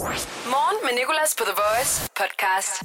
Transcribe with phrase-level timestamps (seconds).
[0.00, 2.82] Morgen med Nicolas på The Voice podcast.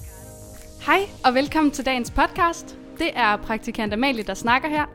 [0.86, 2.78] Hej og velkommen til dagens podcast.
[2.98, 4.86] Det er praktikant Amalie, der snakker her.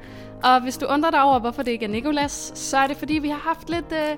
[0.42, 3.14] Og hvis du undrer dig over, hvorfor det ikke er Nicolas, så er det fordi,
[3.14, 4.16] vi har haft lidt øh,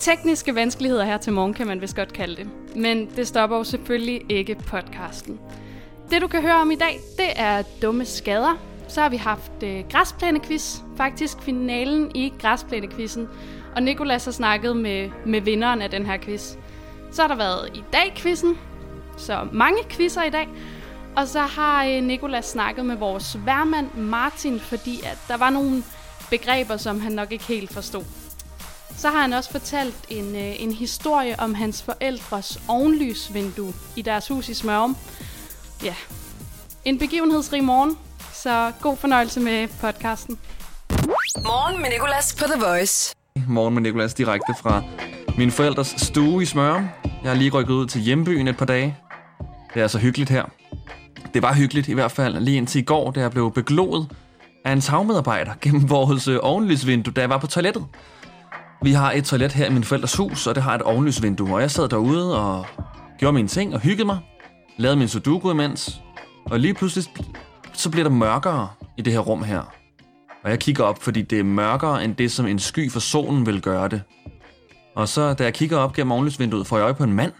[0.00, 2.50] tekniske vanskeligheder her til morgen, kan man vist godt kalde det.
[2.76, 5.40] Men det stopper jo selvfølgelig ikke podcasten.
[6.10, 8.58] Det du kan høre om i dag, det er dumme skader.
[8.88, 13.28] Så har vi haft øh, græsplænekviz, faktisk finalen i græsplænekvizzen.
[13.76, 16.54] Og Nikolas har snakket med, med vinderen af den her quiz.
[17.18, 18.58] Så har der været i dag quizzen,
[19.16, 20.48] så mange quizzer i dag.
[21.16, 25.82] Og så har øh, Nikolas snakket med vores værmand Martin, fordi at der var nogle
[26.30, 28.04] begreber, som han nok ikke helt forstod.
[28.96, 34.28] Så har han også fortalt en, øh, en historie om hans forældres ovenlysvindue i deres
[34.28, 34.96] hus i Smørum.
[35.84, 35.94] Ja,
[36.84, 37.98] en begivenhedsrig morgen,
[38.32, 40.38] så god fornøjelse med podcasten.
[41.36, 43.14] Morgen med Nicolas på The Voice.
[43.48, 44.82] Morgen med Nikolas direkte fra
[45.38, 46.88] min forældres stue i Smørum.
[47.22, 48.96] Jeg har lige rykket ud til hjembyen et par dage.
[49.74, 50.44] Det er så hyggeligt her.
[51.34, 54.12] Det var hyggeligt i hvert fald lige indtil i går, da jeg blev beglået
[54.64, 57.84] af en tagmedarbejder gennem vores øh, ovenlysvindue, da jeg var på toilettet.
[58.82, 61.60] Vi har et toilet her i min forældres hus, og det har et ovenlysvindue, og
[61.60, 62.66] jeg sad derude og
[63.18, 64.18] gjorde mine ting og hyggede mig.
[64.76, 66.00] Lavede min sudoku imens,
[66.44, 67.04] og lige pludselig
[67.72, 69.62] så bliver der mørkere i det her rum her.
[70.44, 73.46] Og jeg kigger op, fordi det er mørkere end det, som en sky for solen
[73.46, 74.02] vil gøre det.
[74.98, 77.32] Og så, da jeg kigger op gennem ovenlysvinduet, får jeg øje på en mand.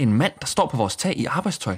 [0.00, 1.76] En mand, der står på vores tag i arbejdstøj.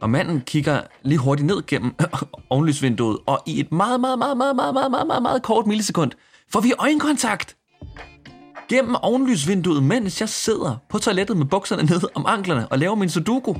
[0.00, 1.94] Og manden kigger lige hurtigt ned gennem
[2.50, 6.12] ovenlysvinduet, og i et meget, meget, meget, meget, meget, meget, meget, meget, meget kort millisekund
[6.52, 7.56] får vi øjenkontakt.
[8.68, 13.08] Gennem ovenlysvinduet, mens jeg sidder på toilettet med bukserne nede om anklerne og laver min
[13.08, 13.54] sudoku.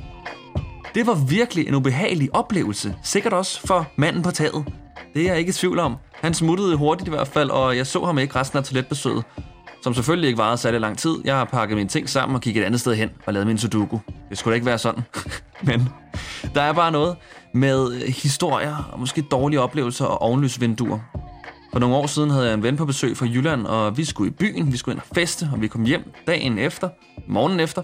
[0.95, 2.95] Det var virkelig en ubehagelig oplevelse.
[3.03, 4.65] Sikkert også for manden på taget.
[5.13, 5.95] Det er jeg ikke i tvivl om.
[6.13, 9.23] Han smuttede hurtigt i hvert fald, og jeg så ham ikke resten af toiletbesøget.
[9.83, 11.15] Som selvfølgelig ikke varede særlig lang tid.
[11.25, 13.57] Jeg har pakket mine ting sammen og kigget et andet sted hen og lavet min
[13.57, 13.97] sudoku.
[14.29, 15.03] Det skulle da ikke være sådan.
[15.67, 15.89] Men
[16.55, 17.15] der er bare noget
[17.53, 20.99] med historier og måske dårlige oplevelser og ovenlysvinduer.
[21.71, 24.31] For nogle år siden havde jeg en ven på besøg fra Jylland, og vi skulle
[24.31, 26.89] i byen, vi skulle ind og feste, og vi kom hjem dagen efter,
[27.27, 27.81] morgenen efter.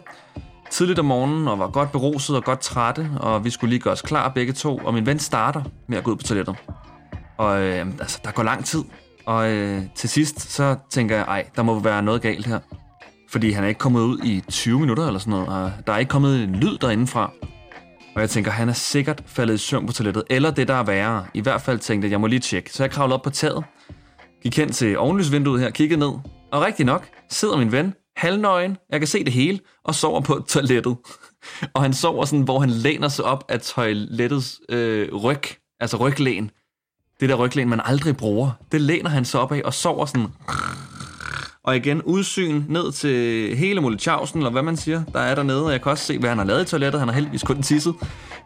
[0.72, 3.94] Tidligt om morgenen, og var godt beruset og godt trætte, og vi skulle lige gøre
[3.94, 6.56] os klar begge to, og min ven starter med at gå ud på toilettet.
[7.38, 8.84] Og øh, altså, der går lang tid,
[9.30, 12.60] og øh, til sidst, så tænker jeg, ej, der må være noget galt her.
[13.30, 15.98] Fordi han er ikke kommet ud i 20 minutter eller sådan noget, og der er
[15.98, 17.32] ikke kommet en lyd derindefra.
[18.16, 20.84] Og jeg tænker, han er sikkert faldet i søvn på toilettet, eller det, der er
[20.84, 21.26] værre.
[21.34, 22.74] I hvert fald tænkte jeg, jeg må lige tjekke.
[22.74, 23.64] Så jeg kravlede op på taget,
[24.44, 26.14] gik hen til ovenlysvinduet her, kiggede ned,
[26.52, 30.46] og rigtig nok sidder min ven, halvnøgen, jeg kan se det hele, og sover på
[30.48, 30.98] toilettet.
[31.74, 35.44] og han sover sådan, hvor han læner sig op af toilettets øh, ryg,
[35.80, 36.52] altså ryglæn.
[37.20, 38.52] Det der ryglæn, man aldrig bruger.
[38.72, 40.28] Det læner han sig op af og sover sådan...
[41.64, 45.66] Og igen, udsyn ned til hele Mulechausen, eller hvad man siger, der er dernede.
[45.66, 47.00] Og jeg kan også se, hvad han har lavet i toilettet.
[47.00, 47.96] Han har heldigvis kun tisset.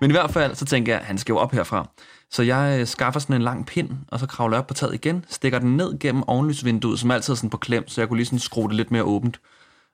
[0.01, 1.89] Men i hvert fald, så tænker jeg, at han skal jo op herfra.
[2.31, 4.93] Så jeg øh, skaffer sådan en lang pind, og så kravler jeg op på taget
[4.93, 8.17] igen, stikker den ned gennem ovenlysvinduet, som altid er sådan på klem, så jeg kunne
[8.17, 9.39] lige sådan skrue det lidt mere åbent.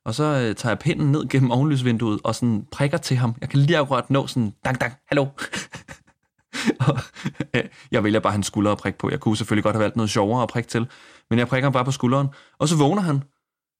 [0.05, 3.35] Og så øh, tager jeg pinden ned gennem ovenlysvinduet og sådan prikker til ham.
[3.41, 5.25] Jeg kan lige akkurat nå sådan, dang, dang, hallo.
[7.91, 9.09] Jeg vælger bare hans skulder at prikke på.
[9.09, 10.87] Jeg kunne selvfølgelig godt have valgt noget sjovere at prikke til.
[11.29, 12.27] Men jeg prikker ham bare på skulderen.
[12.59, 13.23] Og så vågner han.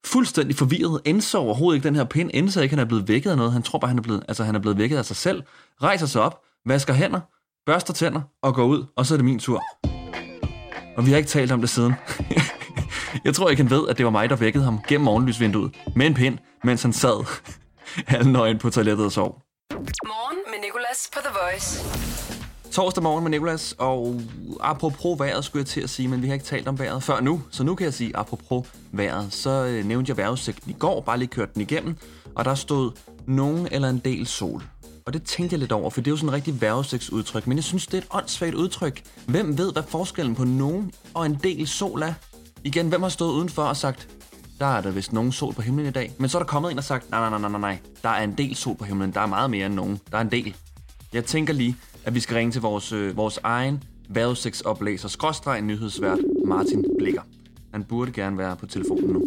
[0.05, 1.01] Fuldstændig forvirret.
[1.05, 2.31] Enser overhovedet ikke den her pind.
[2.33, 3.53] indser ikke, han er blevet vækket af noget.
[3.53, 5.43] Han tror bare, han er blevet, altså, han er blevet vækket af sig selv.
[5.83, 6.41] Rejser sig op.
[6.65, 7.19] Vasker hænder.
[7.65, 8.21] Børster tænder.
[8.41, 8.85] Og går ud.
[8.95, 9.63] Og så er det min tur.
[10.97, 11.93] Og vi har ikke talt om det siden.
[13.25, 15.75] jeg tror ikke, han ved, at det var mig, der vækkede ham gennem morgenlysvinduet.
[15.95, 17.25] Med en pind, mens han sad
[18.13, 19.41] halvnøgen på toilettet og sov.
[20.05, 22.28] Morgen med Nicolas på The Voice.
[22.79, 24.21] Torsdag morgen med Nicolas, og
[24.59, 27.19] apropos vejret skulle jeg til at sige, men vi har ikke talt om vejret før
[27.19, 29.33] nu, så nu kan jeg sige apropos vejret.
[29.33, 31.97] Så øh, nævnte jeg vejrudsigten i går, bare lige kørte den igennem,
[32.35, 32.91] og der stod
[33.25, 34.63] nogen eller en del sol.
[35.05, 37.57] Og det tænkte jeg lidt over, for det er jo sådan en rigtig vejrudsigtsudtryk, men
[37.57, 39.01] jeg synes, det er et åndssvagt udtryk.
[39.27, 42.13] Hvem ved, hvad forskellen på nogen og en del sol er?
[42.63, 44.07] Igen, hvem har stået udenfor og sagt,
[44.59, 46.11] der er der vist nogen sol på himlen i dag.
[46.17, 48.23] Men så er der kommet en og sagt, nej, nej, nej, nej, nej, der er
[48.23, 49.13] en del sol på himlen.
[49.13, 49.99] Der er meget mere end nogen.
[50.11, 50.55] Der er en del.
[51.13, 56.19] Jeg tænker lige, at vi skal ringe til vores, øh, vores egen vejrudsigtsoplæser, skråstreg nyhedsvært
[56.45, 57.21] Martin Blikker.
[57.71, 59.25] Han burde gerne være på telefonen nu.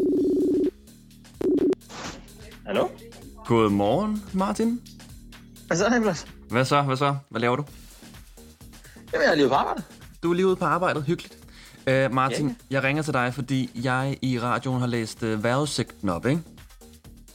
[2.67, 2.89] Hallo?
[3.47, 4.81] Godmorgen, Martin.
[5.67, 6.27] Hvad så, Niklas?
[6.51, 6.83] Hvad så?
[6.83, 7.17] Hvad så?
[7.29, 7.65] Hvad laver du?
[9.13, 9.83] Jamen, jeg er lige på arbejde.
[10.23, 11.03] Du er lige ude på arbejdet.
[11.05, 11.39] Hyggeligt.
[11.87, 12.55] Uh, Martin, Ja.
[12.71, 16.43] jeg ringer til dig, fordi jeg i radioen har læst uh, vejrudsigten op, ikke?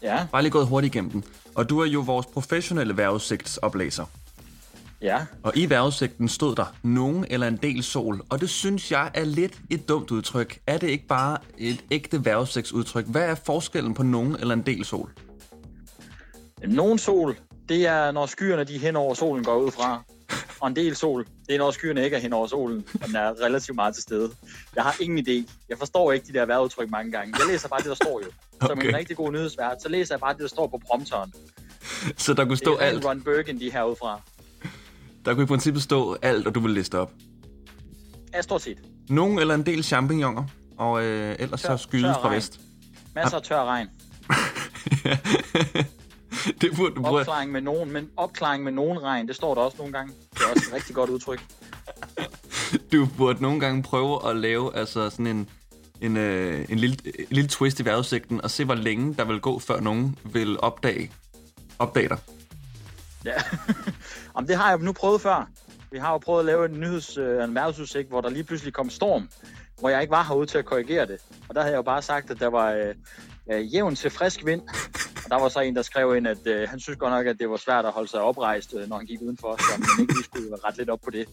[0.02, 1.24] Ja, Bare lige gået hurtigt igennem den.
[1.56, 4.06] Og du er jo vores professionelle vejrudsigtsoplæser.
[5.02, 5.26] Ja.
[5.44, 9.24] Og i vejrudsigten stod der nogen eller en del sol, og det synes jeg er
[9.26, 10.60] lidt et dumt udtryk.
[10.68, 13.06] Er det ikke bare et ægte vejrudsigtsudtryk?
[13.08, 15.12] Hvad er forskellen på nogen eller en del sol?
[16.68, 17.38] Nogen sol,
[17.70, 20.04] det er, når skyerne de hen over solen går ud fra.
[20.60, 23.16] Og en del sol, det er, når skyerne ikke er hen over solen, og den
[23.16, 24.32] er relativt meget til stede.
[24.76, 25.52] Jeg har ingen idé.
[25.70, 27.34] Jeg forstår ikke de der vejrudtryk mange gange.
[27.40, 28.32] Jeg læser bare det, der står jo.
[28.62, 28.90] Som Okay.
[28.90, 31.34] en rigtig god nyhedsvært, så læser jeg bare det, der står på prompteren.
[32.18, 33.06] Så der kunne Det stå er alt.
[33.06, 34.22] Ron Burgundy herudfra.
[35.28, 37.12] Der kunne i princippet stå alt, og du vil liste op.
[38.34, 38.78] Ja, stort set.
[39.10, 40.44] Nogen eller en del champignoner,
[40.78, 42.60] og øh, ellers Tør- så skydes fra vest.
[43.16, 43.88] Masser af tør regn.
[46.62, 47.20] det burde du bruge.
[47.20, 50.14] Opklaring med nogen, men opklaring med nogen regn, det står der også nogle gange.
[50.34, 51.46] Det er også et rigtig godt udtryk.
[52.92, 55.50] Du burde nogle gange prøve at lave altså sådan en,
[56.02, 59.40] en, øh, en, lille, en lille twist i vejrudsigten, og se, hvor længe der vil
[59.40, 61.12] gå, før nogen vil opdage,
[61.80, 62.18] opdage dig.
[63.26, 63.34] Ja.
[64.36, 65.50] Jamen, det har jeg nu prøvet før.
[65.92, 68.74] Vi har jo prøvet at lave en nyheds, øh, en vejrudsudsigt, hvor der lige pludselig
[68.74, 69.30] kom storm,
[69.80, 71.18] hvor jeg ikke var herude til at korrigere det.
[71.50, 72.96] Og der havde jeg jo bare sagt, at der var øh,
[73.52, 74.62] øh, jævn til frisk vind.
[75.26, 77.40] Og der var så en, der skrev ind, at øh, han synes godt nok, at
[77.40, 80.14] det var svært at holde sig oprejst, øh, når han gik udenfor, så man ikke
[80.14, 81.28] lige skulle rette lidt op på det.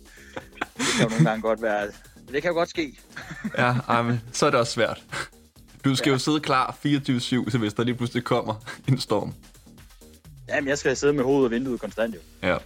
[0.79, 1.87] Det kan jo nogle gange godt være...
[2.33, 2.99] Det kan jo godt ske.
[3.59, 5.03] Ja, ej, men så er det også svært.
[5.85, 6.15] Du skal ja.
[6.15, 8.55] jo sidde klar 24-7, så hvis der lige pludselig kommer
[8.89, 9.35] en storm.
[10.49, 12.21] Jamen, jeg skal sidde med hovedet og vinduet konstant jo.
[12.43, 12.57] Ja.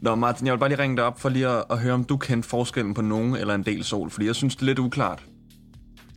[0.00, 2.04] Nå, Martin, jeg vil bare lige ringe dig op for lige at, at høre, om
[2.04, 4.78] du kendte forskellen på nogen eller en del sol, fordi jeg synes, det er lidt
[4.78, 5.22] uklart.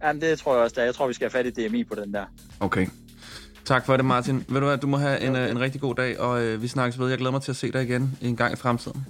[0.03, 0.83] Jamen, det tror jeg også, der.
[0.83, 2.25] Jeg tror, vi skal have fat i DMI på den der.
[2.59, 2.88] Okay.
[3.65, 4.45] Tak for det, Martin.
[4.50, 6.67] Ved du hvad, du må have en, øh, en rigtig god dag, og øh, vi
[6.67, 7.09] snakkes ved.
[7.09, 9.06] Jeg glæder mig til at se dig igen en gang i fremtiden.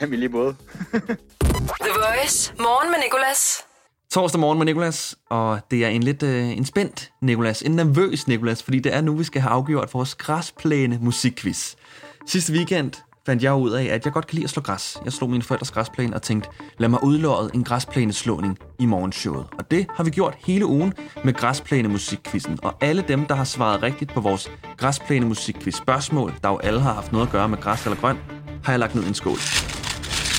[0.00, 0.56] Jamen, lige måde.
[1.84, 2.52] The Voice.
[2.58, 3.69] Morgen med Nicolas.
[4.10, 8.28] Torsdag morgen med Nikolas, og det er en lidt øh, en spændt Nikolas, en nervøs
[8.28, 11.74] Nikolas, fordi det er nu, vi skal have afgjort vores græsplæne musikquiz.
[12.26, 12.92] Sidste weekend
[13.26, 14.98] fandt jeg ud af, at jeg godt kan lide at slå græs.
[15.04, 16.48] Jeg slog min forældres græsplæne og tænkte,
[16.78, 19.46] lad mig udlåde en græsplæneslåning i morgenshowet.
[19.58, 20.92] Og det har vi gjort hele ugen
[21.24, 22.58] med græsplæne musikquizzen.
[22.62, 26.80] Og alle dem, der har svaret rigtigt på vores græsplæne musikquiz spørgsmål, der jo alle
[26.80, 28.16] har haft noget at gøre med græs eller grøn,
[28.64, 29.38] har jeg lagt ned i en skål.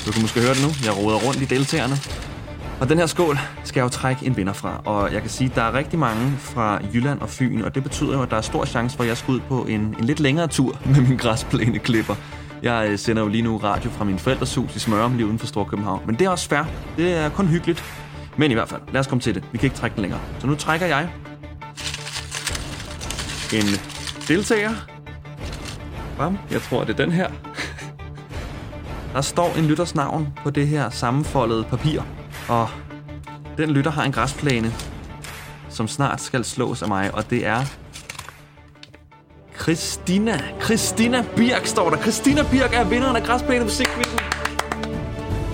[0.06, 0.70] Du kan måske høre det nu.
[0.86, 2.31] Jeg roder rundt i deltagerne.
[2.82, 4.82] Og den her skål skal jeg jo trække en vinder fra.
[4.86, 7.84] Og jeg kan sige, at der er rigtig mange fra Jylland og Fyn, og det
[7.84, 10.04] betyder jo, at der er stor chance for, at jeg skal ud på en, en
[10.04, 12.16] lidt længere tur med min græsplæne klipper.
[12.64, 15.40] Jeg øh, sender jo lige nu radio fra min forældres hus i Smørum, lige uden
[15.40, 16.02] for Storkøbenhavn.
[16.06, 16.64] Men det er også fair.
[16.98, 17.84] Det er kun hyggeligt.
[18.38, 19.44] Men i hvert fald, lad os komme til det.
[19.52, 20.22] Vi kan ikke trække den længere.
[20.40, 21.10] Så nu trækker jeg
[23.54, 23.66] en
[24.28, 24.72] deltager.
[26.18, 27.28] Bam, jeg tror, det er den her.
[29.14, 32.02] Der står en lytters navn på det her sammenfoldede papir.
[32.50, 32.70] Og
[33.58, 34.74] den lytter har en græsplæne,
[35.70, 37.66] som snart skal slås af mig, og det er
[39.62, 40.42] Christina.
[40.64, 41.98] Christina Birk står der.
[41.98, 44.20] Christina Birk er vinderen af græsplæne musikquizzen.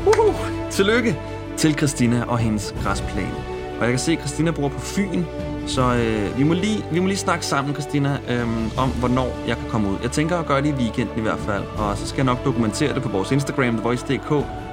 [0.07, 0.35] Uhuh.
[0.71, 1.19] Tillykke
[1.57, 3.35] til Christina og hendes græsplæne.
[3.79, 5.23] Og jeg kan se, at Christina bor på Fyn,
[5.67, 9.57] så øh, vi, må lige, vi må lige snakke sammen, Christina, øh, om hvornår jeg
[9.57, 9.97] kan komme ud.
[10.03, 12.45] Jeg tænker at gøre det i weekenden i hvert fald, og så skal jeg nok
[12.45, 14.31] dokumentere det på vores Instagram, thevoice.dk,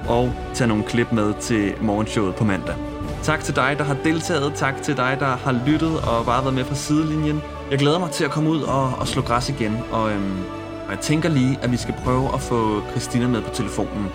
[0.08, 2.74] og tage nogle klip med til morgenshowet på mandag.
[3.22, 4.54] Tak til dig, der har deltaget.
[4.54, 7.42] Tak til dig, der har lyttet og bare været med fra sidelinjen.
[7.70, 10.38] Jeg glæder mig til at komme ud og, og slå græs igen, og, øhm,
[10.86, 14.06] og jeg tænker lige, at vi skal prøve at få Christina med på telefonen.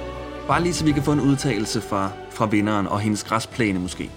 [0.48, 4.10] Bare lige så vi kan få en udtalelse fra, fra vinderen og hendes græsplæne måske.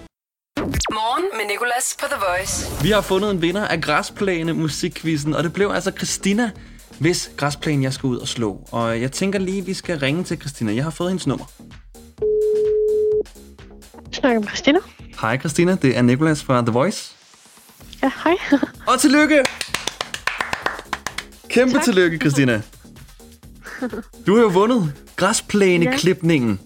[0.67, 2.83] Morgen med Nicolas på The Voice.
[2.83, 6.51] Vi har fundet en vinder af græsplæne musikquizzen, og det blev altså Christina,
[6.99, 8.67] hvis græsplæne jeg skal ud og slå.
[8.71, 10.75] Og jeg tænker lige, at vi skal ringe til Christina.
[10.75, 11.45] Jeg har fået hendes nummer.
[14.11, 14.79] snakker med Christina.
[15.21, 17.15] Hej Christina, det er Nicolas fra The Voice.
[18.03, 18.35] Ja, hej.
[18.87, 19.43] Og tillykke!
[21.47, 21.83] Kæmpe Tak.
[21.83, 22.61] tillykke, Christina.
[24.27, 26.59] Du har jo vundet græsplæneklipningen.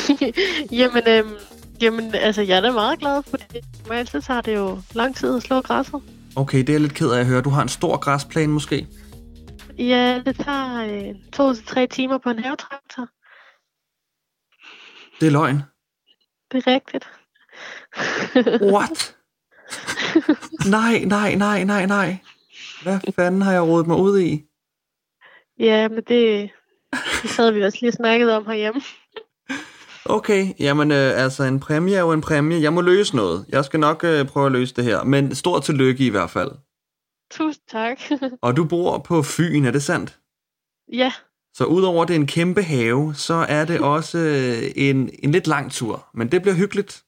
[0.72, 1.28] jamen, øhm,
[1.82, 3.64] jamen, altså, jeg er da meget glad for det.
[3.88, 6.02] Men altid tager det jo lang tid at slå græsset.
[6.36, 7.40] Okay, det er jeg lidt ked af at høre.
[7.42, 8.86] Du har en stor græsplæne måske?
[9.78, 13.08] Ja, det tager øh, to til tre timer på en havetraktor.
[15.20, 15.62] Det er løgn.
[16.52, 17.08] Det er rigtigt.
[18.74, 19.16] What?
[20.76, 22.16] nej, nej, nej, nej, nej.
[22.82, 24.44] Hvad fanden har jeg rodet mig ud i?
[25.58, 26.50] ja, men det,
[27.22, 28.80] det sad vi også lige snakket om herhjemme.
[30.12, 32.62] Okay, jamen øh, altså en præmie er jo en præmie.
[32.62, 33.44] Jeg må løse noget.
[33.48, 35.04] Jeg skal nok øh, prøve at løse det her.
[35.04, 36.50] Men stort tillykke i hvert fald.
[37.30, 37.98] Tusind tak.
[38.46, 40.18] Og du bor på Fyn, er det sandt?
[40.92, 41.12] ja,
[41.54, 45.46] Så udover det er en kæmpe have, så er det også øh, en, en lidt
[45.46, 46.08] lang tur.
[46.14, 47.04] Men det bliver hyggeligt.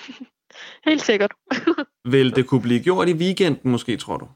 [0.88, 1.32] helt sikkert.
[2.04, 4.28] Vil det kunne blive gjort i weekenden måske, tror du?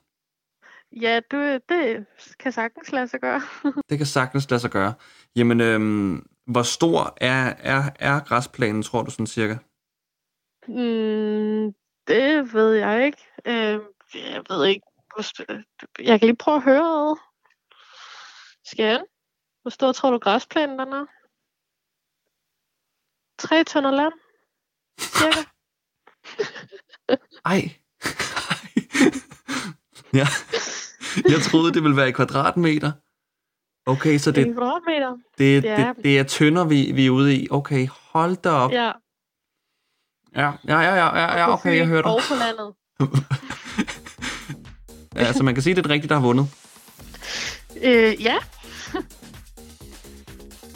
[1.01, 1.37] ja, du,
[1.69, 2.07] det
[2.39, 3.43] kan sagtens lade sig gøre.
[3.89, 4.95] Det kan sagtens lade sig gøre.
[5.37, 9.57] Jamen, øhm, hvor stor er, er, er græsplænen, tror du sådan cirka?
[10.69, 11.75] Mm,
[12.07, 13.27] det ved jeg ikke.
[13.45, 13.81] Øh,
[14.15, 14.87] jeg ved ikke.
[15.99, 17.17] Jeg kan lige prøve at høre.
[18.65, 19.05] Skal jeg?
[19.63, 21.07] Hvor stor tror du græsplænen den er?
[23.39, 24.13] Tre tønder land?
[25.01, 25.43] Cirka.
[27.45, 27.61] Ej.
[30.21, 30.27] ja.
[31.33, 32.93] Jeg troede, det ville være i kvadratmeter.
[33.87, 35.17] Okay, så det, kvadratmeter.
[35.39, 35.77] det, Ja.
[35.97, 37.47] det, det er tønder, vi, vi er ude i.
[37.51, 38.73] Okay, hold da op.
[38.73, 38.93] Ja.
[40.37, 42.13] Ja, ja, ja, ja, ja, okay, jeg hørte dig.
[42.13, 42.75] Og på landet.
[45.17, 46.47] Ja, altså, man kan sige, det er det rigtige, der har vundet.
[47.83, 48.37] Øh, ja.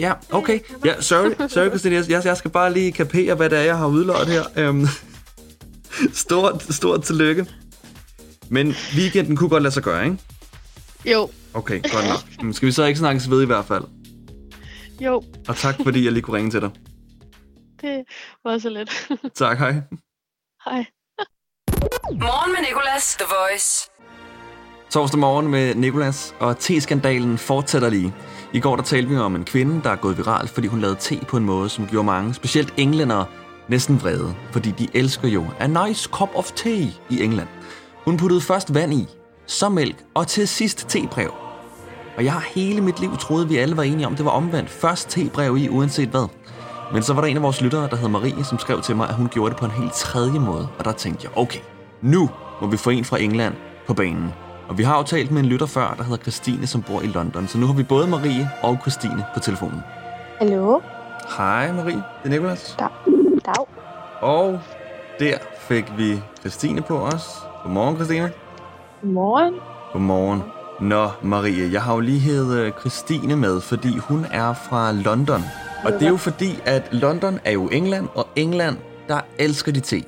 [0.00, 0.60] Ja, okay.
[0.84, 2.04] Ja, sorry, sorry Christine.
[2.08, 4.42] Jeg, jeg skal bare lige kapere, hvad det er, jeg har udløjet her.
[4.56, 4.86] Øhm,
[6.24, 7.46] stort, stort tillykke.
[8.48, 10.18] Men weekenden kunne godt lade sig gøre, ikke?
[11.04, 11.30] Jo.
[11.54, 12.42] Okay, godt nok.
[12.44, 13.84] Men Skal vi så ikke snakkes ved i hvert fald?
[15.00, 15.22] Jo.
[15.48, 16.70] Og tak, fordi jeg lige kunne ringe til dig.
[17.82, 18.04] Det
[18.44, 19.08] var så lidt.
[19.34, 19.72] Tak, hej.
[20.64, 20.86] Hej.
[22.10, 23.90] Morgen med Nicolas, The Voice.
[24.90, 28.14] Torsdag morgen med Nikolas, og te-skandalen fortsætter lige.
[28.52, 30.98] I går der talte vi om en kvinde, der er gået viralt, fordi hun lavede
[31.00, 33.26] te på en måde, som gjorde mange, specielt englændere,
[33.68, 34.34] næsten vrede.
[34.52, 37.48] Fordi de elsker jo a nice cup of tea i England.
[38.04, 39.06] Hun puttede først vand i,
[39.46, 41.43] så mælk, og til sidst tebrev.
[42.16, 44.70] Og jeg har hele mit liv troet, vi alle var enige om, det var omvendt.
[44.70, 46.28] Først tebrev i, uanset hvad.
[46.92, 49.08] Men så var der en af vores lyttere, der hed Marie, som skrev til mig,
[49.08, 50.68] at hun gjorde det på en helt tredje måde.
[50.78, 51.60] Og der tænkte jeg, okay,
[52.02, 52.30] nu
[52.60, 53.54] må vi få en fra England
[53.86, 54.32] på banen.
[54.68, 57.06] Og vi har jo talt med en lytter før, der hedder Christine, som bor i
[57.06, 57.48] London.
[57.48, 59.80] Så nu har vi både Marie og Christine på telefonen.
[60.38, 60.80] Hallo?
[61.36, 62.76] Hej Marie, det er Nicolas.
[62.78, 62.88] Dag.
[64.20, 64.60] Og
[65.20, 67.22] der fik vi Christine på os.
[67.62, 68.32] Godmorgen, Christine.
[69.02, 69.54] Godmorgen.
[69.92, 70.42] Godmorgen.
[70.84, 75.42] Nå, Marie, jeg har jo lige hed øh, Christine med, fordi hun er fra London.
[75.84, 78.76] Og det er jo fordi, at London er jo England, og England,
[79.08, 80.02] der elsker de te.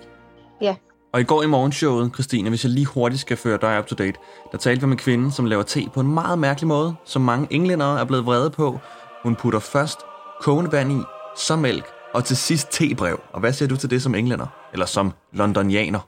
[0.60, 0.76] Ja.
[1.12, 3.94] Og i går i morgenshowet, Christine, hvis jeg lige hurtigt skal føre dig up to
[3.94, 4.18] date,
[4.52, 7.22] der talte vi med en kvinde, som laver te på en meget mærkelig måde, som
[7.22, 8.78] mange englændere er blevet vrede på.
[9.22, 9.98] Hun putter først
[10.40, 11.00] kogende vand i,
[11.36, 13.20] så mælk, og til sidst tebrev.
[13.32, 14.46] Og hvad siger du til det som englænder?
[14.72, 16.00] Eller som londonianer?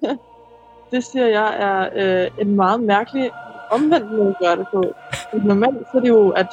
[0.92, 1.88] det siger jeg er
[2.24, 3.30] øh, en meget mærkelig
[3.70, 4.82] omvendt måde at gøre det på.
[5.44, 6.46] Normalt så er det jo, at,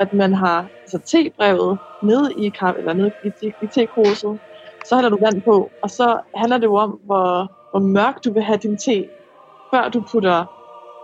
[0.00, 4.38] at man har altså, tebrevet nede i, eller nede i, te, i tekrusset,
[4.84, 8.32] så hælder du vand på, og så handler det jo om, hvor, hvor mørk du
[8.32, 9.08] vil have din te,
[9.74, 10.44] før du putter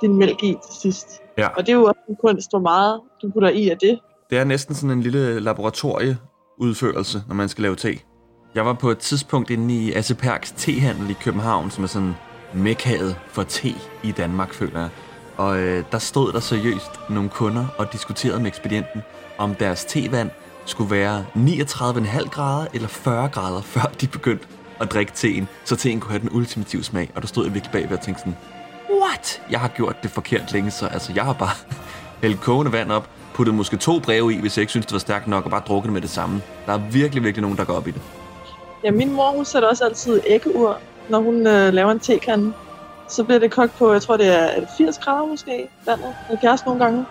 [0.02, 1.22] din mælk i til sidst.
[1.38, 1.48] Ja.
[1.48, 3.98] Og det er jo også en kunst, hvor meget du putter i af det.
[4.30, 7.98] Det er næsten sådan en lille laboratorieudførelse, når man skal lave te.
[8.54, 12.14] Jeg var på et tidspunkt inde i Asse Perks tehandel i København, som er sådan
[12.54, 13.68] mekkaet for te
[14.02, 14.88] i Danmark, føler jeg.
[15.38, 19.02] Og øh, der stod der seriøst nogle kunder og diskuterede med ekspedienten,
[19.38, 20.30] om deres tevand
[20.64, 24.46] skulle være 39,5 grader eller 40 grader, før de begyndte
[24.80, 27.10] at drikke teen, så teen kunne have den ultimative smag.
[27.14, 28.36] Og der stod jeg virkelig bagved og tænkte sådan,
[29.02, 29.42] what?
[29.50, 31.56] Jeg har gjort det forkert længe, så altså, jeg har bare
[32.22, 34.98] hældt kogende vand op, puttet måske to breve i, hvis jeg ikke synes, det var
[34.98, 36.42] stærkt nok, og bare drukket det med det samme.
[36.66, 38.00] Der er virkelig, virkelig nogen, der går op i det.
[38.84, 40.78] Ja, min mor hun sætter også altid æggeur,
[41.08, 42.52] når hun øh, laver en tekande.
[43.08, 46.14] Så bliver det kogt på, jeg tror det er, er det 80 grader måske, vandet,
[46.26, 47.04] 70 nogle gange.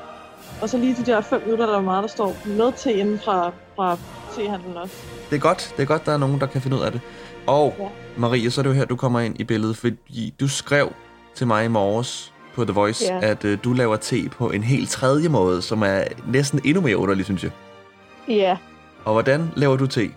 [0.61, 3.19] Og så lige de der 5 minutter, der er meget, der står med te inden
[3.19, 3.97] fra, fra
[4.35, 4.95] tehandlen også.
[5.29, 7.01] Det er godt, det er godt, der er nogen, der kan finde ud af det.
[7.47, 7.87] Og Ja.
[8.17, 10.91] Marie, så er det jo her, du kommer ind i billedet, fordi du skrev
[11.35, 13.19] til mig i morges på The Voice, Ja.
[13.21, 16.97] at øh, du laver te på en helt tredje måde, som er næsten endnu mere
[16.97, 17.51] underlig, synes jeg.
[18.27, 18.57] Ja.
[19.05, 20.09] Og hvordan laver du te?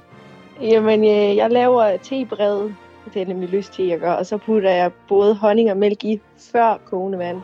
[0.61, 2.75] Jamen, øh, jeg laver tebrevet.
[3.15, 4.17] Det er nemlig lyst til at gøre.
[4.19, 6.21] Og så putter jeg både honning og mælk i
[6.53, 7.41] før kogende vand.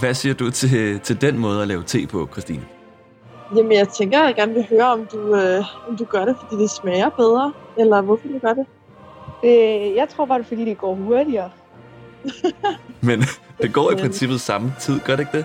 [0.00, 2.62] Hvad siger du til, til den måde at lave te på, Christine?
[3.56, 6.36] Jamen, jeg tænker, at jeg gerne vil høre, om du, øh, om du gør det,
[6.40, 8.66] fordi det smager bedre, eller hvorfor du gør det.
[9.44, 11.50] Øh, jeg tror bare, det er, fordi det går hurtigere.
[13.08, 13.20] Men
[13.62, 14.00] det går i Øhm.
[14.00, 15.44] princippet samme tid, gør det ikke det?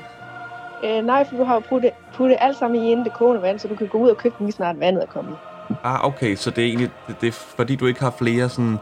[0.84, 3.60] Øh, nej, for du har jo puttet, puttet alt sammen i inden det kogende vand,
[3.60, 5.36] så du kan gå ud og købe den lige snart vandet er kommet.
[5.84, 8.78] Ah, okay, så det er egentlig det, det er, fordi du ikke har flere sådan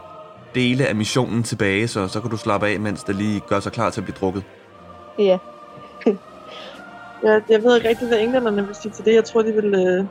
[0.54, 3.72] dele af missionen tilbage, så, så kan du slappe af, mens det lige gør sig
[3.72, 4.44] klar til at blive drukket.
[5.18, 5.38] Ja.
[7.22, 9.14] Jeg, jeg ved ikke rigtig, hvad englænderne vil sige til det.
[9.14, 10.04] Jeg tror, de vil, øh,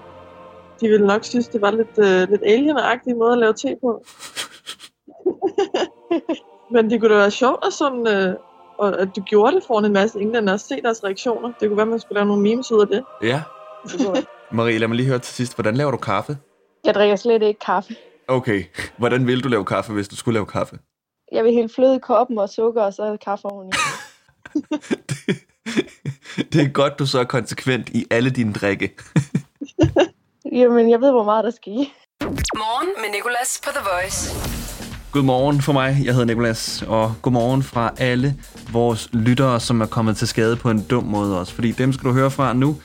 [0.82, 2.78] de vil nok synes, det var lidt, øh, lidt alien
[3.18, 4.04] måde at lave te på.
[6.74, 8.36] Men det kunne da være sjovt, at, sådan, øh,
[8.78, 11.52] og at du gjorde det foran en masse englænder og se deres reaktioner.
[11.60, 13.04] Det kunne være, man skulle lave nogle memes ud af det.
[13.24, 13.42] Ja.
[14.58, 15.56] Marie, lad mig lige høre til sidst.
[15.56, 16.38] Hvordan laver du kaffe?
[16.86, 17.96] Jeg drikker slet ikke kaffe.
[18.28, 18.64] Okay.
[18.98, 20.80] Hvordan vil du lave kaffe, hvis du skulle lave kaffe?
[21.32, 23.72] Jeg vil hælde fløde i koppen og sukker, og så kaffe oveni.
[26.54, 28.96] det er godt, du så er konsekvent i alle dine drikke.
[30.60, 31.94] Jamen, jeg ved, hvor meget der skal i.
[32.56, 34.34] Morgen med Nicolas på The Voice.
[35.12, 38.36] Godmorgen for mig, jeg hedder Nikolas, og godmorgen fra alle
[38.72, 41.54] vores lyttere, som er kommet til skade på en dum måde også.
[41.54, 42.76] Fordi dem skal du høre fra nu.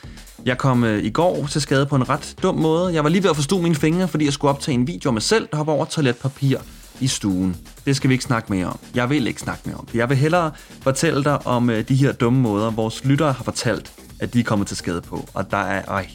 [0.45, 2.95] Jeg kom øh, i går til skade på en ret dum måde.
[2.95, 5.13] Jeg var lige ved at forstå mine fingre, fordi jeg skulle optage en video af
[5.13, 6.59] mig selv, der hopper over toiletpapir
[7.01, 7.57] i stuen.
[7.87, 8.79] Det skal vi ikke snakke mere om.
[8.95, 9.95] Jeg vil ikke snakke mere om det.
[9.95, 10.51] Jeg vil hellere
[10.83, 14.45] fortælle dig om øh, de her dumme måder, vores lyttere har fortalt, at de er
[14.45, 15.29] kommet til skade på.
[15.35, 16.07] Og der er, øj,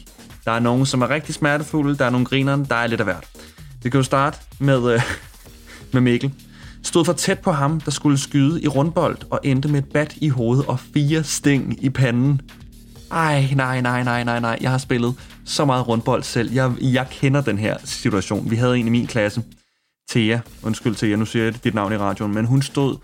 [0.44, 3.06] der er nogen, som er rigtig smertefulde, der er nogle grinerne, der er lidt af
[3.06, 3.24] hvert.
[3.82, 5.00] Vi kan jo starte med, øh,
[5.92, 6.32] med Mikkel.
[6.82, 10.14] Stod for tæt på ham, der skulle skyde i rundbold og endte med et bat
[10.16, 12.40] i hovedet og fire sting i panden.
[13.10, 14.58] Ej, nej, nej, nej, nej, nej.
[14.60, 16.52] Jeg har spillet så meget rundbold selv.
[16.52, 18.50] Jeg, jeg kender den her situation.
[18.50, 19.42] Vi havde en i min klasse,
[20.10, 20.38] Thea.
[20.62, 22.34] Undskyld Thea, nu siger jeg dit navn i radioen.
[22.34, 22.96] Men hun stod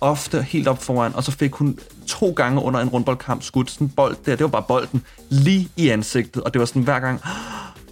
[0.00, 3.86] ofte helt op foran, og så fik hun to gange under en rundboldkamp skudt sådan
[3.86, 4.36] en bold der.
[4.36, 7.20] Det var bare bolden lige i ansigtet, og det var sådan hver gang...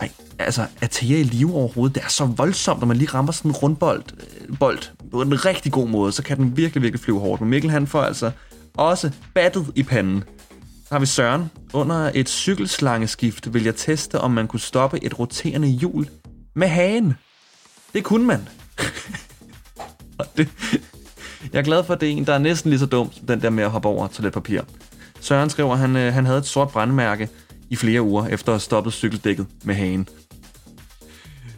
[0.01, 1.95] Ej, altså, er Thea i live overhovedet?
[1.95, 4.79] Det er så voldsomt, når man lige rammer sådan en rundbold øh, bold,
[5.11, 7.41] på en rigtig god måde, så kan den virkelig, virkelig flyve hårdt.
[7.41, 8.31] Men Mikkel, han får altså
[8.75, 10.25] også battet i panden.
[10.95, 11.51] Har vi Søren.
[11.73, 16.09] Under et cykelslangeskift vil jeg teste, om man kunne stoppe et roterende hjul
[16.55, 17.15] med hagen.
[17.95, 18.49] Det kunne man.
[20.19, 20.49] Og det,
[21.53, 23.27] jeg er glad for, at det er en, der er næsten lige så dum som
[23.27, 24.61] den der med at hoppe over toiletpapir.
[25.21, 27.29] Søren skriver, at han, øh, han havde et sort brandmærke
[27.71, 30.09] i flere uger, efter at have stoppet cykeldækket med hagen.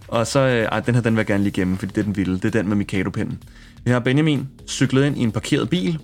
[0.08, 2.04] Og så, øh, ej, den her, den vil jeg gerne lige gemme, fordi det er
[2.04, 2.34] den vilde.
[2.34, 3.42] Det er den med Mikado-pinden.
[3.84, 5.98] Vi har Benjamin cyklet ind i en parkeret bil,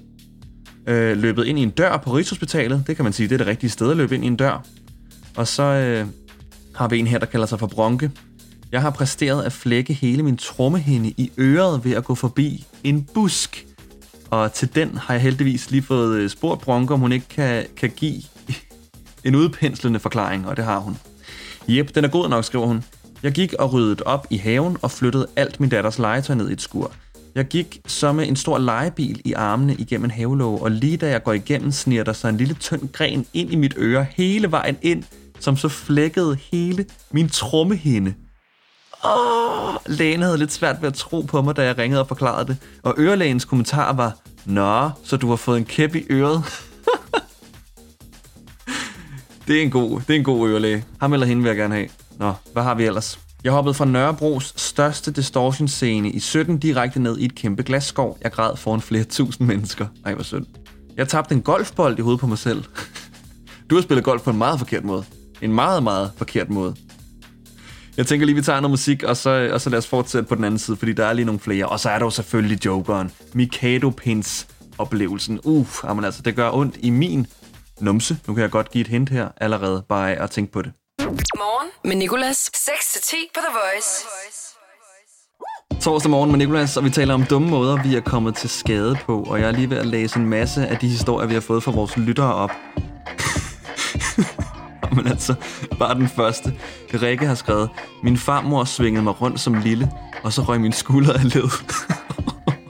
[0.86, 2.84] øh, løbet ind i en dør på Rigshospitalet.
[2.86, 4.64] Det kan man sige, det er det rigtige sted at løbe ind i en dør.
[5.36, 6.06] Og så øh,
[6.74, 8.10] har vi en her, der kalder sig for Bronke.
[8.72, 13.08] Jeg har præsteret at flække hele min trommehinde i øret ved at gå forbi en
[13.14, 13.66] busk.
[14.30, 17.66] Og til den har jeg heldigvis lige fået øh, spurgt Bronke, om hun ikke kan,
[17.76, 18.22] kan give
[19.24, 20.96] en udpenslende forklaring, og det har hun.
[21.68, 22.84] Jep, den er god nok, skriver hun.
[23.22, 26.52] Jeg gik og ryddede op i haven og flyttede alt min datters legetøj ned i
[26.52, 26.92] et skur.
[27.34, 31.10] Jeg gik så med en stor legebil i armene igennem en havelåge, og lige da
[31.10, 34.50] jeg går igennem, sniger der sig en lille tynd gren ind i mit øre hele
[34.50, 35.04] vejen ind,
[35.40, 38.14] som så flækkede hele min trommehinde.
[39.04, 42.46] Åh, lægen havde lidt svært ved at tro på mig, da jeg ringede og forklarede
[42.46, 42.56] det.
[42.82, 46.44] Og ørelægens kommentar var, Nå, så du har fået en kæp i øret.
[49.46, 50.84] det er en god, det er en god ørelæge.
[51.00, 51.88] Ham eller hende vil jeg gerne have.
[52.18, 53.18] Nå, hvad har vi ellers?
[53.44, 58.18] Jeg hoppede fra Nørrebros største distortion-scene i 17 direkte ned i et kæmpe glasskov.
[58.22, 59.86] Jeg græd foran flere tusind mennesker.
[60.04, 60.46] Ej, hvor synd.
[60.96, 62.64] Jeg tabte en golfbold i hovedet på mig selv.
[63.70, 65.04] Du har spillet golf på en meget forkert måde.
[65.42, 66.74] En meget, meget forkert måde.
[67.96, 70.34] Jeg tænker lige, vi tager noget musik, og så, og så lad os fortsætte på
[70.34, 71.66] den anden side, fordi der er lige nogle flere.
[71.66, 73.10] Og så er der jo selvfølgelig Jokeren.
[73.34, 74.46] Mikado Pins
[74.78, 75.40] oplevelsen.
[75.44, 77.26] Uff, uh, altså, det gør ondt i min
[77.80, 78.16] numse.
[78.26, 80.72] Nu kan jeg godt give et hint her allerede, bare af at tænke på det.
[81.12, 82.50] Morgen med Nicolas.
[82.56, 84.06] 6-10 på The Voice.
[85.80, 88.96] Torsdag morgen med Nicolas, og vi taler om dumme måder, vi er kommet til skade
[89.06, 89.22] på.
[89.22, 91.62] Og jeg er lige ved at læse en masse af de historier, vi har fået
[91.62, 92.50] fra vores lyttere op.
[94.96, 95.34] Men altså,
[95.78, 96.54] bare den første.
[96.94, 97.70] Rikke har skrevet,
[98.02, 99.90] min farmor svingede mig rundt som lille,
[100.22, 101.50] og så røg min skulder af led.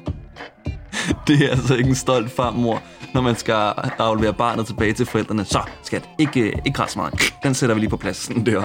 [1.27, 2.83] det er altså ikke en stolt farmor,
[3.15, 3.55] når man skal
[3.99, 5.45] aflevere barnet tilbage til forældrene.
[5.45, 7.35] Så, skat, ikke, ikke græs meget.
[7.43, 8.63] Den sætter vi lige på plads, sådan der.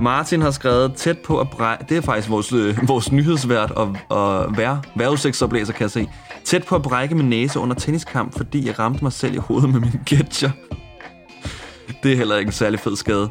[0.00, 1.84] Martin har skrevet tæt på at brække...
[1.88, 6.08] Det er faktisk vores, øh, vores nyhedsvært og, og vær, vejrudsigtsoplæser, kan jeg se.
[6.44, 9.70] Tæt på at brække min næse under tenniskamp, fordi jeg ramte mig selv i hovedet
[9.70, 10.50] med min getcher.
[12.02, 13.30] Det er heller ikke en særlig fed skade.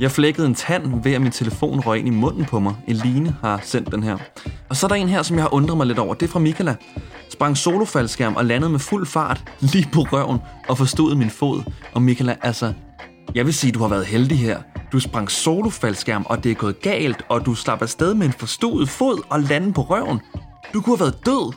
[0.00, 2.74] Jeg flækkede en tand ved, at min telefon røg ind i munden på mig.
[2.86, 4.16] Eline har sendt den her.
[4.68, 6.14] Og så er der en her, som jeg har undret mig lidt over.
[6.14, 6.76] Det er fra Michaela.
[7.30, 11.62] Sprang solofaldskærm og landede med fuld fart lige på røven og forstod min fod.
[11.92, 12.72] Og Michaela, altså,
[13.34, 14.58] jeg vil sige, du har været heldig her.
[14.92, 18.88] Du sprang solofaldskærm, og det er gået galt, og du slap afsted med en forstodet
[18.88, 20.20] fod og landede på røven.
[20.74, 21.52] Du kunne have været død.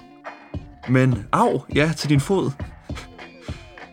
[0.90, 2.52] Men af, ja, til din fod.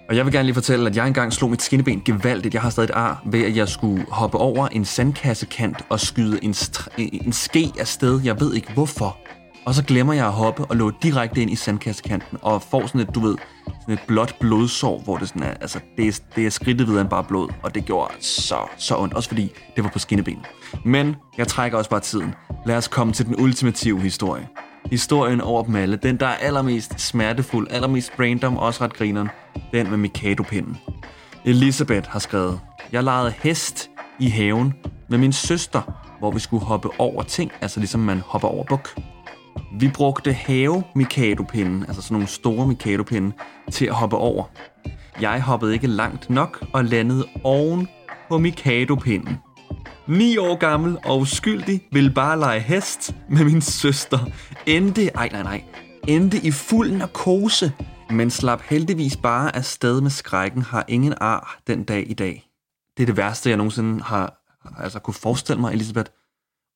[0.08, 2.54] Og jeg vil gerne lige fortælle, at jeg engang slog mit skinneben gevaldigt.
[2.54, 6.44] Jeg har stadig et ar ved, at jeg skulle hoppe over en sandkassekant og skyde
[6.44, 6.54] en,
[6.98, 8.20] en ske afsted.
[8.24, 9.18] Jeg ved ikke hvorfor.
[9.64, 13.00] Og så glemmer jeg at hoppe og lå direkte ind i sandkassekanten og får sådan
[13.00, 13.36] et, du ved,
[13.80, 17.00] sådan et blåt blodsår, hvor det sådan er, altså, det er, det er skridtet videre
[17.00, 20.46] end bare blod, og det gjorde så, så ondt, også fordi det var på skinnebenet.
[20.84, 22.34] Men jeg trækker også bare tiden.
[22.66, 24.48] Lad os komme til den ultimative historie.
[24.90, 29.28] Historien over dem alle, den der er allermest smertefuld, allermest random, også ret grineren,
[29.72, 30.76] den med Mikado-pinden.
[31.44, 32.60] Elisabeth har skrevet,
[32.92, 34.74] jeg legede hest i haven
[35.08, 35.82] med min søster,
[36.18, 39.00] hvor vi skulle hoppe over ting, altså ligesom man hopper over buk.
[39.80, 43.04] Vi brugte have mikado altså sådan nogle store mikado
[43.70, 44.44] til at hoppe over.
[45.20, 47.88] Jeg hoppede ikke langt nok og landede oven
[48.28, 48.96] på mikado
[50.08, 54.18] Ni år gammel og uskyldig ville bare lege hest med min søster.
[54.66, 55.64] Endte, ej nej nej,
[56.08, 57.72] endte i fuld narkose,
[58.10, 62.50] men slap heldigvis bare afsted med skrækken, har ingen ar den dag i dag.
[62.96, 64.38] Det er det værste, jeg nogensinde har
[64.78, 66.10] altså, kunne forestille mig, Elisabeth.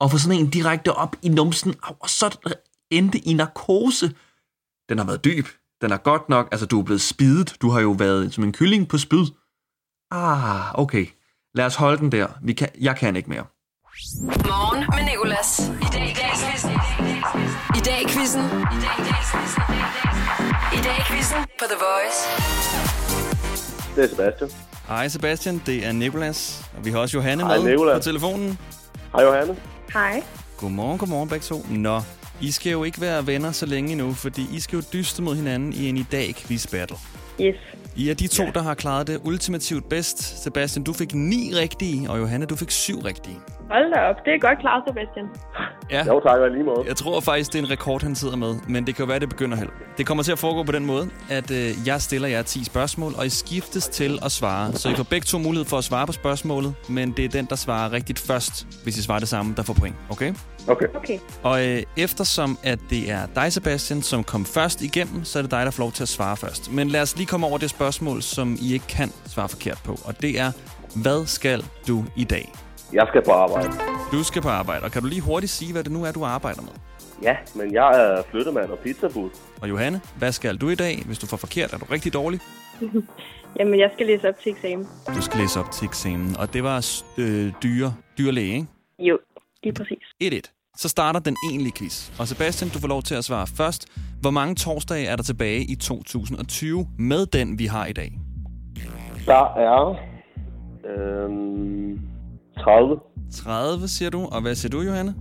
[0.01, 2.53] Og få sådan en direkte op i numsen, og så
[2.91, 4.15] endte i narkose.
[4.89, 5.47] Den har været dyb.
[5.81, 7.57] Den er godt nok, altså du er blevet spidet.
[7.63, 9.27] Du har jo været som en kylling på spyd.
[10.11, 11.07] Ah, okay.
[11.55, 12.27] Lad os holde den der.
[12.43, 13.45] Vi kan, jeg kan ikke mere.
[14.23, 15.59] Morgen med Nicolas.
[15.69, 16.71] I dag i dag quizzen.
[17.77, 18.45] I dag i quizzen.
[18.45, 18.99] I dag
[20.79, 21.39] i dag quizzen.
[21.59, 22.21] På The Voice.
[23.97, 24.51] Det er Sebastian.
[24.89, 26.71] Hej Sebastian, det er Nikolas.
[26.79, 27.99] Og vi har også Johanne Hej, med Nicolas.
[27.99, 28.59] på telefonen.
[29.13, 29.57] Hej Johanne.
[29.93, 30.23] Hej.
[30.57, 31.67] Godmorgen, godmorgen begge to.
[31.71, 32.01] Nå,
[32.41, 35.37] I skal jo ikke være venner så længe endnu, fordi I skal jo dyste mod
[35.37, 36.97] hinanden i en i dag quiz battle.
[37.41, 37.57] Yes.
[37.97, 40.43] I er de to, der har klaret det ultimativt bedst.
[40.43, 43.37] Sebastian, du fik ni rigtige, og Johanne, du fik syv rigtige.
[43.73, 44.17] Hold da op.
[44.25, 45.27] Det er godt klaret, Sebastian.
[45.91, 46.85] Ja, Jo, tak lige måde.
[46.87, 49.19] jeg tror faktisk, det er en rekord, han sidder med, men det kan jo være,
[49.19, 49.69] det begynder held.
[49.99, 53.13] Det kommer til at foregå på den måde, at øh, jeg stiller jer 10 spørgsmål,
[53.19, 54.73] og I skiftes til at svare.
[54.73, 57.45] Så I får begge to mulighed for at svare på spørgsmålet, men det er den,
[57.45, 59.97] der svarer rigtigt først, hvis I svarer det samme, der får point.
[60.11, 60.35] Okay?
[60.69, 60.87] Okay.
[60.95, 61.19] Okay.
[61.43, 65.51] Og øh, eftersom at det er dig, Sebastian, som kom først igennem, så er det
[65.51, 66.73] dig, der får lov til at svare først.
[66.73, 69.99] Men lad os lige komme over det spørgsmål, som I ikke kan svare forkert på.
[70.05, 70.53] Og det er,
[71.03, 72.53] hvad skal du i dag?
[72.93, 73.69] Jeg skal på arbejde.
[74.13, 76.25] Du skal på arbejde, og kan du lige hurtigt sige, hvad det nu er, du
[76.25, 76.73] arbejder med?
[77.23, 79.31] Ja, men jeg er flyttemand og pizzabud.
[79.63, 81.03] Og Johanne, hvad skal du i dag?
[81.07, 82.41] Hvis du får forkert, er du rigtig dårlig.
[83.59, 84.87] Jamen, jeg skal læse op til eksamen.
[85.17, 88.67] Du skal læse op til eksamen, og det var øh, dyre, dyrlæge, ikke?
[88.99, 89.19] Jo,
[89.63, 90.05] lige præcis.
[90.25, 90.73] 1-1.
[90.77, 92.21] Så starter den egentlige quiz.
[92.21, 93.87] Og Sebastian, du får lov til at svare først.
[94.21, 98.19] Hvor mange torsdage er der tilbage i 2020 med den, vi har i dag?
[99.27, 99.97] Der er
[100.85, 102.12] øhm,
[102.59, 103.01] 30.
[103.33, 104.29] 30, siger du.
[104.33, 105.15] Og hvad siger du, Johanne?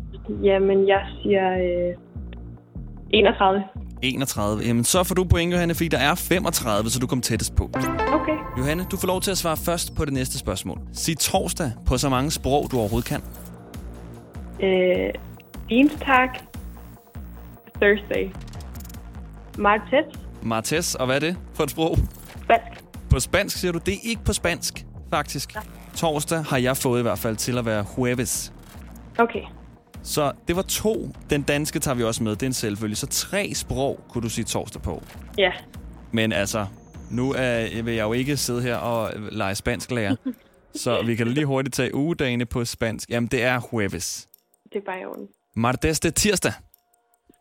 [0.43, 1.95] Jamen, jeg siger øh,
[3.09, 3.63] 31.
[4.01, 4.63] 31.
[4.67, 7.69] Jamen, så får du point, Johanne, fordi der er 35, så du kom tættest på.
[8.13, 8.37] Okay.
[8.57, 10.79] Johanne, du får lov til at svare først på det næste spørgsmål.
[10.93, 13.21] Sig torsdag på så mange sprog, du overhovedet kan.
[14.63, 15.13] Øh,
[15.69, 16.29] Dienstag.
[17.81, 18.29] Thursday.
[19.57, 20.05] Martes.
[20.41, 21.97] Martes, og hvad er det på et sprog?
[22.43, 22.83] Spansk.
[23.09, 25.55] På spansk siger du, det er ikke på spansk, faktisk.
[25.97, 28.53] Torsdag har jeg fået i hvert fald til at være jueves.
[29.19, 29.43] Okay.
[30.03, 31.09] Så det var to.
[31.29, 32.95] Den danske tager vi også med, det er en selvfølge.
[32.95, 35.03] Så tre sprog kunne du sige torsdag på.
[35.37, 35.51] Ja.
[36.11, 36.65] Men altså,
[37.11, 40.15] nu er, vil jeg jo ikke sidde her og lege spansk lærer.
[40.83, 43.09] så vi kan lige hurtigt tage ugedagene på spansk.
[43.09, 44.27] Jamen, det er jueves.
[44.73, 45.27] Det er bare i orden.
[45.55, 46.53] Martes, det er tirsdag.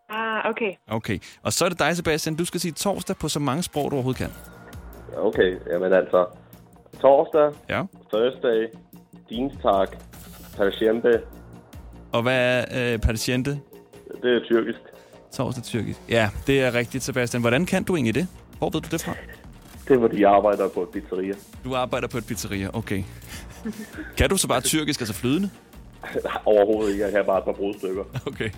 [0.08, 0.72] Ah, okay.
[0.88, 1.18] Okay.
[1.42, 2.36] Og så er det dig, Sebastian.
[2.36, 4.30] Du skal sige torsdag på så mange sprog, du overhovedet kan.
[5.16, 6.26] Okay, jamen altså.
[7.00, 7.82] Torsdag, Ja.
[8.12, 8.66] Thursday,
[9.28, 9.86] Dienstag,
[10.56, 11.20] Persiembe.
[12.12, 13.50] Og hvad er øh, patiente?
[14.22, 14.78] Det er tyrkisk.
[15.32, 16.00] Torsdag tyrkisk.
[16.08, 17.40] Ja, det er rigtigt, Sebastian.
[17.40, 18.28] Hvordan kan du egentlig det?
[18.58, 19.12] Hvor ved du det fra?
[19.88, 21.34] Det er, fordi jeg arbejder på et pizzeria.
[21.64, 23.02] Du arbejder på et pizzeria, okay.
[24.16, 25.50] kan du så bare tyrkisk, altså flydende?
[26.44, 27.04] Overhovedet ikke.
[27.04, 28.04] Jeg kan bare et par brudstykker.
[28.26, 28.50] Okay.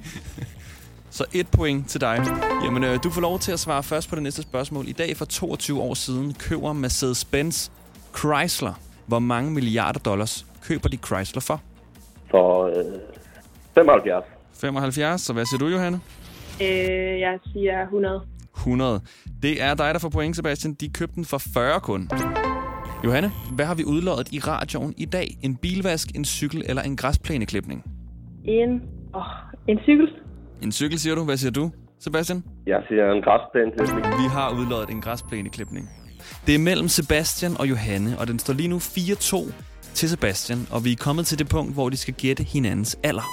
[1.10, 2.24] Så et point til dig.
[2.64, 4.88] Jamen, øh, du får lov til at svare først på det næste spørgsmål.
[4.88, 7.70] I dag for 22 år siden køber Mercedes-Benz
[8.16, 8.72] Chrysler.
[9.06, 11.60] Hvor mange milliarder dollars køber de Chrysler for?
[12.30, 12.74] For øh,
[13.74, 14.24] 75.
[14.60, 16.00] 75, så hvad siger du, Johanne?
[16.62, 18.20] Øh, jeg siger 100.
[18.56, 19.00] 100.
[19.42, 20.74] Det er dig, der får point, Sebastian.
[20.74, 22.10] De købte den for 40 kun.
[23.04, 25.38] Johanne, hvad har vi udloddet i radioen i dag?
[25.42, 27.84] En bilvask, en cykel eller en græsplæneklipning?
[28.44, 28.82] En,
[29.14, 29.22] oh,
[29.68, 30.08] en cykel.
[30.62, 31.24] En cykel, siger du.
[31.24, 31.70] Hvad siger du,
[32.00, 32.44] Sebastian?
[32.66, 34.06] Jeg siger en græsplænklipning.
[34.06, 35.88] Vi har udloddet en græsplæneklipning.
[36.46, 39.52] Det er mellem Sebastian og Johanne, og den står lige nu 4-2
[39.94, 43.28] til Sebastian, og vi er kommet til det punkt, hvor de skal gætte hinandens alder.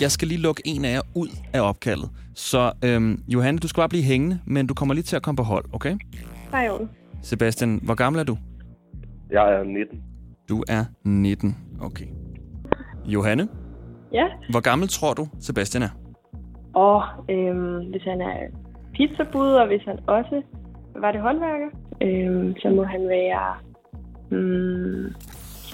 [0.00, 2.10] Jeg skal lige lukke en af jer ud af opkaldet.
[2.34, 5.36] Så øhm, Johanne, du skal bare blive hængende, men du kommer lige til at komme
[5.36, 5.96] på hold, okay?
[6.64, 6.88] I orden.
[7.22, 8.36] Sebastian, hvor gammel er du?
[9.30, 10.02] Jeg er 19.
[10.48, 11.56] Du er 19.
[11.80, 12.06] Okay.
[13.06, 13.48] Johanne,
[14.12, 14.24] Ja.
[14.50, 15.88] hvor gammel tror du, Sebastian er?
[16.74, 18.36] Og øhm, hvis han er
[18.94, 20.42] pizzabud, og hvis han også
[21.00, 21.66] var det håndværker,
[22.04, 23.54] øhm, så må han være
[24.30, 25.14] mm,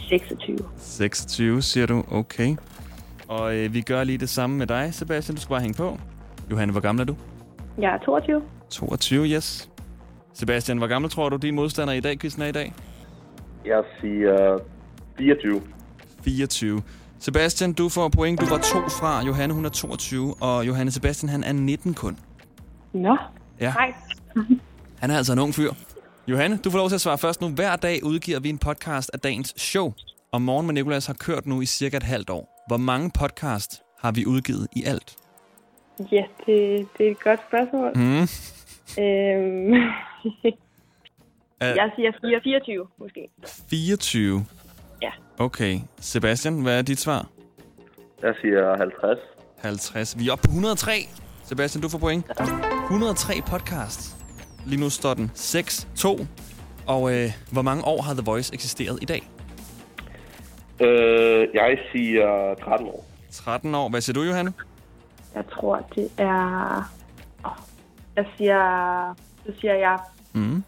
[0.08, 0.58] 26.
[0.76, 2.04] 26, siger du.
[2.10, 2.56] Okay.
[3.28, 5.34] Og øh, vi gør lige det samme med dig, Sebastian.
[5.36, 5.98] Du skal bare hænge på.
[6.50, 7.16] Johanne, hvor gammel er du?
[7.78, 8.42] Jeg er 22.
[8.70, 9.70] 22, yes.
[10.32, 12.72] Sebastian, hvor gammel tror du, din modstander i dag, quizzen er i dag?
[13.64, 14.58] Jeg siger
[15.18, 15.62] 24.
[16.24, 16.82] 24.
[17.18, 18.40] Sebastian, du får point.
[18.40, 19.24] Du var to fra.
[19.26, 20.34] Johanne, hun er 22.
[20.40, 22.18] Og Johanne Sebastian, han er 19 kun.
[22.92, 23.16] Nå,
[23.60, 23.94] Ja, nej.
[24.98, 25.70] han er altså en ung fyr.
[26.30, 27.48] Johanne, du får lov til at svare først nu.
[27.48, 29.92] Hver dag udgiver vi en podcast af dagens show.
[30.32, 32.64] Og Morgen med Nicolas har kørt nu i cirka et halvt år.
[32.68, 35.16] Hvor mange podcast har vi udgivet i alt?
[36.12, 37.92] Ja, det, det er et godt spørgsmål.
[37.94, 38.28] Mm.
[39.04, 39.90] Øhm,
[41.62, 43.28] Uh, jeg siger 4, 24, måske.
[43.70, 44.44] 24.
[45.02, 45.10] Ja.
[45.38, 45.78] Okay.
[46.00, 47.26] Sebastian, hvad er dit svar?
[48.22, 49.18] Jeg siger 50.
[49.58, 50.18] 50.
[50.18, 50.92] Vi er oppe på 103.
[51.44, 52.26] Sebastian, du får point.
[52.84, 54.19] 103 podcast.
[54.66, 56.26] Lige nu står den 6-2.
[56.86, 59.30] Og øh, hvor mange år har The Voice eksisteret i dag?
[60.80, 63.04] Øh, jeg siger 13 år.
[63.32, 63.88] 13 år.
[63.88, 64.52] Hvad siger du, Johanne?
[65.34, 66.90] Jeg tror, det er...
[67.44, 67.50] Oh,
[68.16, 69.14] jeg siger...
[69.46, 69.98] Så siger jeg...
[70.32, 70.64] Mm.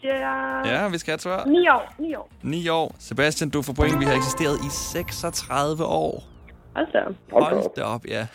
[0.00, 0.62] Siger jeg...
[0.64, 1.44] Ja, vi skal have et svar.
[1.44, 1.94] 9 år.
[1.98, 2.30] 9 år.
[2.42, 2.94] 9 år.
[2.98, 4.00] Sebastian, du får point.
[4.00, 6.24] Vi har eksisteret i 36 år.
[6.76, 6.98] Hold da.
[6.98, 7.14] op.
[7.32, 7.76] Hold da Hold op.
[7.76, 8.26] da op, ja.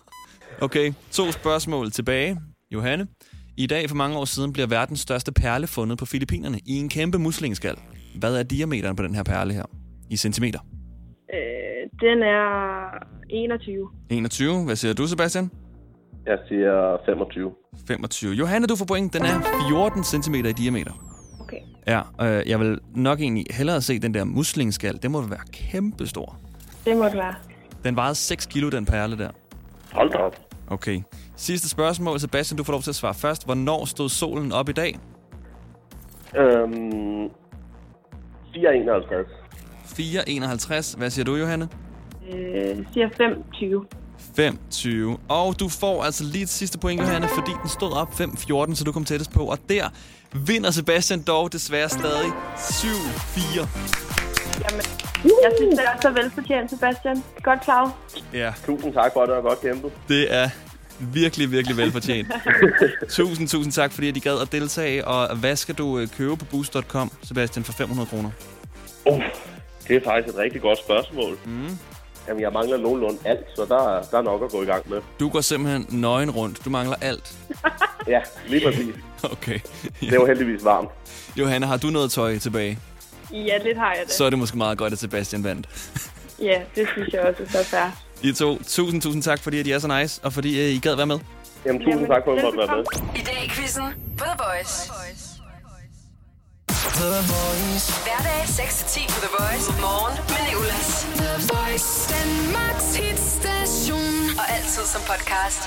[0.66, 2.40] okay, to spørgsmål tilbage.
[2.70, 3.06] Johanne,
[3.56, 6.88] i dag for mange år siden bliver verdens største perle fundet på Filippinerne i en
[6.88, 7.76] kæmpe muslingeskal.
[8.18, 9.64] Hvad er diameteren på den her perle her?
[10.10, 10.58] I centimeter.
[11.34, 12.48] Øh, den er
[13.30, 13.88] 21.
[14.10, 14.64] 21.
[14.64, 15.50] Hvad siger du, Sebastian?
[16.26, 17.52] Jeg siger 25.
[17.86, 18.32] 25.
[18.32, 19.12] Johanne, du får point.
[19.12, 20.92] Den er 14 cm i diameter.
[21.40, 21.60] Okay.
[21.86, 25.02] Ja, øh, jeg vil nok egentlig hellere se den der muslingeskal.
[25.02, 26.36] Den må være kæmpestor.
[26.84, 27.34] Det må det være.
[27.84, 29.30] Den vejede 6 kilo, den perle der.
[29.92, 30.36] Hold da op.
[30.68, 31.00] Okay.
[31.36, 32.20] Sidste spørgsmål.
[32.20, 33.44] Sebastian, du får lov til at svare først.
[33.44, 34.98] Hvornår stod solen op i dag?
[36.36, 37.28] Øhm,
[38.54, 39.26] 451.
[40.92, 40.98] 4.51.
[40.98, 41.68] Hvad siger du, Johanne?
[42.34, 43.84] Øh, siger 25.
[44.36, 45.18] 25.
[45.28, 48.84] Og du får altså lige et sidste point, Johanne, fordi den stod op 5.14, så
[48.86, 49.44] du kom tættest på.
[49.44, 49.84] Og der
[50.46, 53.66] vinder Sebastian dog desværre stadig 7-4.
[54.64, 54.82] Jamen,
[55.42, 57.24] jeg synes, det er så velfortjent, Sebastian.
[57.42, 57.92] Godt klar.
[58.32, 59.92] Ja, Tusind tak for det, var godt kæmpet.
[60.08, 60.48] det er
[60.98, 62.28] virkelig, virkelig velfortjent.
[63.08, 65.04] tusind, tusind tak, fordi at I gad at deltage.
[65.04, 68.30] Og hvad skal du øh, købe på boost.com, Sebastian, for 500 kroner?
[69.06, 69.22] Uh,
[69.88, 71.38] det er faktisk et rigtig godt spørgsmål.
[71.44, 71.78] Mm.
[72.28, 74.90] Jamen, jeg mangler nogenlunde alt, så der, er- der er nok at gå i gang
[74.90, 75.00] med.
[75.20, 76.64] Du går simpelthen nøgen rundt.
[76.64, 77.32] Du mangler alt.
[78.08, 78.94] Ja, lige præcis.
[79.32, 79.58] Okay.
[80.00, 80.88] Det var heldigvis varmt.
[81.36, 82.78] Johanne, har du noget tøj tilbage?
[83.32, 84.12] Ja, lidt har jeg det.
[84.12, 85.68] Så er det måske meget godt, at Sebastian vandt.
[86.42, 88.03] Ja, det synes jeg også er så fair.
[88.24, 90.78] I to, tusind, tusind tak, fordi at I er så nice, og fordi øh, I
[90.78, 91.18] gad være med.
[91.66, 92.84] Jamen, tusind Jamen, tak for, at du måtte være med.
[93.20, 93.86] I dag i quizzen
[94.18, 94.74] på The Voice.
[98.06, 99.66] Hverdag 6-10 på The Voice.
[99.86, 100.88] Morgen med Nicolas.
[101.20, 101.88] The Voice.
[102.14, 104.14] Danmarks hitstation.
[104.40, 105.62] Og altid som podcast.